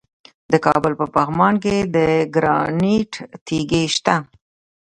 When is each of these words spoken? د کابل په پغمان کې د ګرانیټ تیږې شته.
د 0.51 0.53
کابل 0.65 0.93
په 0.99 1.05
پغمان 1.15 1.55
کې 1.63 1.75
د 1.95 1.97
ګرانیټ 2.35 3.11
تیږې 3.45 3.83
شته. 3.95 4.15